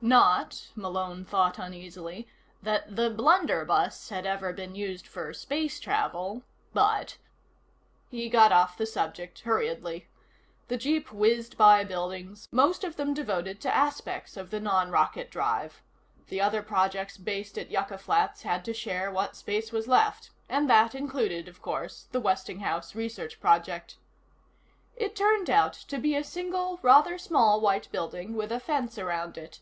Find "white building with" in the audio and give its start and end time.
27.60-28.50